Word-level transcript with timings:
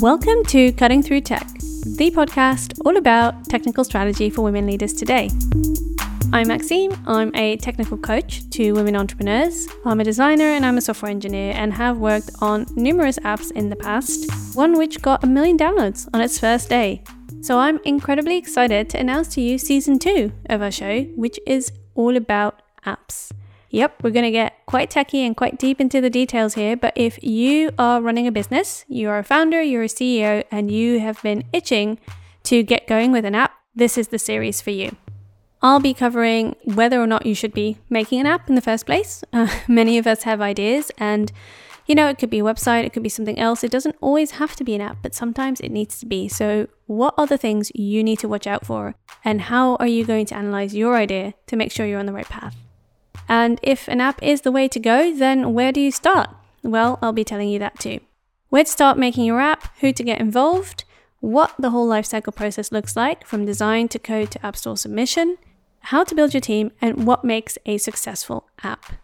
Welcome 0.00 0.44
to 0.46 0.72
Cutting 0.72 1.02
Through 1.02 1.20
Tech, 1.20 1.46
the 1.50 2.10
podcast 2.10 2.80
all 2.86 2.96
about 2.96 3.44
technical 3.50 3.84
strategy 3.84 4.30
for 4.30 4.40
women 4.40 4.66
leaders 4.66 4.94
today. 4.94 5.28
I'm 6.32 6.48
Maxime. 6.48 6.92
I'm 7.06 7.30
a 7.36 7.58
technical 7.58 7.98
coach 7.98 8.48
to 8.48 8.72
women 8.72 8.96
entrepreneurs. 8.96 9.68
I'm 9.84 10.00
a 10.00 10.04
designer 10.04 10.44
and 10.44 10.64
I'm 10.64 10.78
a 10.78 10.80
software 10.80 11.10
engineer 11.10 11.52
and 11.54 11.74
have 11.74 11.98
worked 11.98 12.30
on 12.40 12.64
numerous 12.76 13.18
apps 13.18 13.52
in 13.52 13.68
the 13.68 13.76
past, 13.76 14.56
one 14.56 14.78
which 14.78 15.02
got 15.02 15.22
a 15.22 15.26
million 15.26 15.58
downloads 15.58 16.08
on 16.14 16.22
its 16.22 16.40
first 16.40 16.70
day. 16.70 17.04
So 17.42 17.58
I'm 17.58 17.78
incredibly 17.84 18.38
excited 18.38 18.88
to 18.90 18.98
announce 18.98 19.28
to 19.34 19.42
you 19.42 19.58
season 19.58 19.98
two 19.98 20.32
of 20.46 20.62
our 20.62 20.70
show, 20.70 21.02
which 21.14 21.38
is 21.46 21.72
all 21.94 22.16
about 22.16 22.62
apps. 22.86 23.32
Yep, 23.70 24.02
we're 24.02 24.10
going 24.10 24.24
to 24.24 24.32
get 24.32 24.66
quite 24.66 24.90
techy 24.90 25.24
and 25.24 25.36
quite 25.36 25.58
deep 25.58 25.80
into 25.80 26.00
the 26.00 26.10
details 26.10 26.54
here, 26.54 26.76
but 26.76 26.92
if 26.96 27.22
you 27.22 27.70
are 27.78 28.02
running 28.02 28.26
a 28.26 28.32
business, 28.32 28.84
you 28.88 29.08
are 29.08 29.18
a 29.18 29.24
founder, 29.24 29.62
you're 29.62 29.84
a 29.84 29.86
CEO, 29.86 30.42
and 30.50 30.72
you 30.72 30.98
have 30.98 31.22
been 31.22 31.44
itching 31.52 31.98
to 32.42 32.64
get 32.64 32.88
going 32.88 33.12
with 33.12 33.24
an 33.24 33.36
app, 33.36 33.54
this 33.74 33.96
is 33.96 34.08
the 34.08 34.18
series 34.18 34.60
for 34.60 34.70
you. 34.70 34.96
I'll 35.62 35.78
be 35.78 35.94
covering 35.94 36.56
whether 36.64 37.00
or 37.00 37.06
not 37.06 37.26
you 37.26 37.34
should 37.34 37.52
be 37.52 37.78
making 37.88 38.18
an 38.18 38.26
app 38.26 38.48
in 38.48 38.56
the 38.56 38.60
first 38.60 38.86
place. 38.86 39.22
Uh, 39.32 39.46
many 39.68 39.98
of 39.98 40.06
us 40.06 40.24
have 40.24 40.40
ideas, 40.40 40.90
and 40.98 41.30
you 41.86 41.94
know, 41.94 42.08
it 42.08 42.18
could 42.18 42.30
be 42.30 42.40
a 42.40 42.44
website, 42.44 42.84
it 42.84 42.92
could 42.92 43.02
be 43.02 43.08
something 43.08 43.38
else. 43.38 43.62
It 43.62 43.70
doesn't 43.70 43.96
always 44.00 44.32
have 44.32 44.56
to 44.56 44.64
be 44.64 44.74
an 44.74 44.80
app, 44.80 44.98
but 45.02 45.14
sometimes 45.14 45.60
it 45.60 45.70
needs 45.70 45.98
to 46.00 46.06
be. 46.06 46.28
So, 46.28 46.66
what 46.86 47.14
are 47.16 47.26
the 47.26 47.38
things 47.38 47.70
you 47.74 48.02
need 48.02 48.18
to 48.18 48.28
watch 48.28 48.46
out 48.46 48.66
for? 48.66 48.96
And 49.24 49.42
how 49.42 49.76
are 49.76 49.86
you 49.86 50.04
going 50.04 50.26
to 50.26 50.36
analyze 50.36 50.74
your 50.74 50.96
idea 50.96 51.34
to 51.46 51.56
make 51.56 51.70
sure 51.70 51.86
you're 51.86 52.00
on 52.00 52.06
the 52.06 52.12
right 52.12 52.28
path? 52.28 52.56
And 53.30 53.60
if 53.62 53.86
an 53.86 54.00
app 54.00 54.20
is 54.24 54.40
the 54.40 54.50
way 54.50 54.66
to 54.66 54.80
go, 54.80 55.16
then 55.16 55.54
where 55.54 55.70
do 55.70 55.80
you 55.80 55.92
start? 55.92 56.30
Well, 56.64 56.98
I'll 57.00 57.12
be 57.12 57.22
telling 57.22 57.48
you 57.48 57.60
that 57.60 57.78
too. 57.78 58.00
Where 58.48 58.64
to 58.64 58.70
start 58.70 58.98
making 58.98 59.24
your 59.24 59.40
app, 59.40 59.78
who 59.78 59.92
to 59.92 60.02
get 60.02 60.20
involved, 60.20 60.82
what 61.20 61.54
the 61.56 61.70
whole 61.70 61.88
lifecycle 61.88 62.34
process 62.34 62.72
looks 62.72 62.96
like 62.96 63.24
from 63.24 63.46
design 63.46 63.86
to 63.90 64.00
code 64.00 64.32
to 64.32 64.44
App 64.44 64.56
Store 64.56 64.76
submission, 64.76 65.38
how 65.78 66.02
to 66.02 66.14
build 66.16 66.34
your 66.34 66.40
team, 66.40 66.72
and 66.80 67.06
what 67.06 67.24
makes 67.24 67.56
a 67.66 67.78
successful 67.78 68.48
app. 68.64 68.94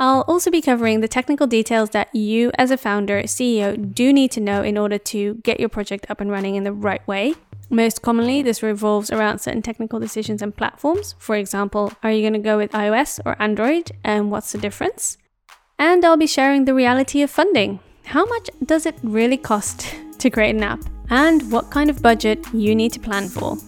I'll 0.00 0.22
also 0.22 0.50
be 0.50 0.60
covering 0.60 1.00
the 1.00 1.08
technical 1.08 1.46
details 1.46 1.90
that 1.90 2.12
you, 2.12 2.50
as 2.58 2.72
a 2.72 2.76
founder, 2.76 3.22
CEO, 3.22 3.94
do 3.94 4.12
need 4.12 4.32
to 4.32 4.40
know 4.40 4.64
in 4.64 4.76
order 4.76 4.98
to 4.98 5.34
get 5.36 5.60
your 5.60 5.68
project 5.68 6.06
up 6.10 6.20
and 6.20 6.32
running 6.32 6.56
in 6.56 6.64
the 6.64 6.72
right 6.72 7.06
way. 7.06 7.34
Most 7.68 8.02
commonly, 8.02 8.42
this 8.42 8.62
revolves 8.62 9.10
around 9.10 9.40
certain 9.40 9.62
technical 9.62 9.98
decisions 9.98 10.40
and 10.40 10.56
platforms. 10.56 11.16
For 11.18 11.34
example, 11.34 11.92
are 12.02 12.12
you 12.12 12.22
going 12.22 12.32
to 12.34 12.38
go 12.38 12.56
with 12.56 12.70
iOS 12.72 13.18
or 13.26 13.40
Android, 13.42 13.90
and 14.04 14.30
what's 14.30 14.52
the 14.52 14.58
difference? 14.58 15.18
And 15.78 16.04
I'll 16.04 16.16
be 16.16 16.26
sharing 16.26 16.64
the 16.64 16.74
reality 16.74 17.22
of 17.22 17.30
funding. 17.30 17.80
How 18.04 18.24
much 18.24 18.50
does 18.64 18.86
it 18.86 18.94
really 19.02 19.36
cost 19.36 19.94
to 20.18 20.30
create 20.30 20.54
an 20.54 20.62
app? 20.62 20.84
And 21.10 21.50
what 21.50 21.70
kind 21.70 21.90
of 21.90 22.02
budget 22.02 22.46
you 22.54 22.74
need 22.74 22.92
to 22.92 23.00
plan 23.00 23.28
for? 23.28 23.58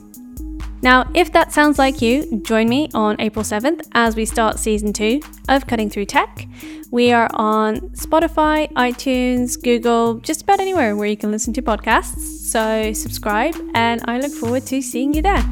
Now, 0.81 1.11
if 1.15 1.33
that 1.33 1.53
sounds 1.53 1.79
like 1.79 2.01
you, 2.01 2.41
join 2.45 2.69
me 2.69 2.89
on 2.95 3.21
April 3.21 3.45
7th 3.45 3.87
as 3.93 4.15
we 4.15 4.25
start 4.25 4.59
season 4.59 4.93
two 4.93 5.21
of 5.49 5.67
Cutting 5.67 5.91
Through 5.91 6.07
Tech. 6.07 6.47
We 6.91 7.13
are 7.13 7.29
on 7.35 7.81
Spotify, 7.91 8.73
iTunes, 8.73 9.61
Google, 9.61 10.15
just 10.21 10.43
about 10.43 10.61
anywhere 10.61 10.97
where 10.97 11.09
you 11.09 11.17
can 11.17 11.31
listen 11.31 11.53
to 11.55 11.63
podcasts. 11.63 12.21
So 12.21 12.93
subscribe, 12.93 13.57
and 13.75 14.03
I 14.07 14.19
look 14.19 14.33
forward 14.33 14.67
to 14.67 14.81
seeing 14.81 15.13
you 15.13 15.23
there. 15.23 15.45